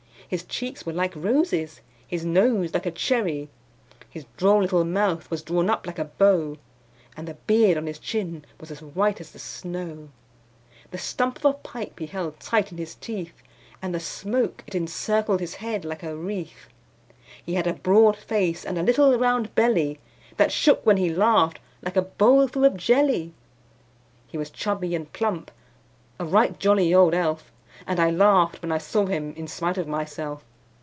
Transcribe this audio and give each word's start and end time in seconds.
His 0.27 0.45
cheeks 0.45 0.85
were 0.85 0.93
like 0.93 1.13
roses, 1.13 1.81
his 2.07 2.23
nose 2.23 2.73
like 2.73 2.85
a 2.85 2.91
cherry; 2.91 3.49
His 4.09 4.23
droll 4.37 4.61
little 4.61 4.85
mouth 4.85 5.29
was 5.29 5.41
drawn 5.43 5.69
up 5.69 5.85
like 5.85 5.99
a 5.99 6.05
bow, 6.05 6.55
And 7.17 7.27
the 7.27 7.33
beard 7.33 7.75
on 7.77 7.85
his 7.85 7.99
chin 7.99 8.45
was 8.57 8.71
as 8.71 8.81
white 8.81 9.19
as 9.19 9.31
the 9.33 9.39
snow; 9.39 10.07
The 10.91 10.97
stump 10.97 11.35
of 11.39 11.43
a 11.45 11.51
pipe 11.55 11.99
he 11.99 12.05
held 12.05 12.39
tight 12.39 12.71
in 12.71 12.77
his 12.77 12.95
teeth, 12.95 13.43
And 13.81 13.93
the 13.93 13.99
smoke, 13.99 14.63
it 14.65 14.73
encircled 14.73 15.41
his 15.41 15.55
head 15.55 15.83
like 15.83 16.01
a 16.01 16.15
wreath. 16.15 16.69
He 17.45 17.55
had 17.55 17.67
a 17.67 17.73
broad 17.73 18.15
face, 18.15 18.63
and 18.63 18.77
a 18.77 18.83
little 18.83 19.19
round 19.19 19.53
belly 19.53 19.99
That 20.37 20.49
shook 20.53 20.85
when 20.85 20.95
he 20.95 21.13
laughed, 21.13 21.59
like 21.81 21.97
a 21.97 22.03
bowl 22.03 22.47
full 22.47 22.63
of 22.63 22.77
jelly. 22.77 23.33
He 24.27 24.37
was 24.37 24.49
chubby 24.49 24.95
and 24.95 25.11
plump 25.11 25.51
a 26.19 26.23
right 26.23 26.57
jolly 26.57 26.93
old 26.93 27.13
elf; 27.13 27.51
And 27.87 27.99
I 27.99 28.11
laughed 28.11 28.61
when 28.61 28.71
I 28.71 28.77
saw 28.77 29.07
him 29.07 29.33
in 29.33 29.47
spite 29.47 29.79
of 29.79 29.87
myself. 29.87 30.45